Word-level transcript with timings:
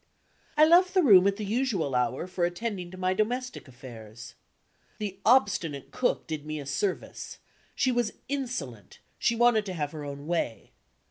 I 0.57 0.65
left 0.65 0.95
the 0.95 1.03
room 1.03 1.27
at 1.27 1.35
the 1.35 1.45
usual 1.45 1.93
hour 1.93 2.25
for 2.25 2.43
attending 2.43 2.89
to 2.89 2.97
my 2.97 3.13
domestic 3.13 3.67
affairs. 3.67 4.33
The 4.97 5.19
obstinate 5.27 5.91
cook 5.91 6.25
did 6.25 6.43
me 6.43 6.59
a 6.59 6.65
service; 6.65 7.37
she 7.75 7.91
was 7.91 8.13
insolent; 8.27 8.97
she 9.19 9.35
wanted 9.35 9.63
to 9.67 9.73
have 9.75 9.91
her 9.91 10.03
own 10.03 10.25
way. 10.25 10.71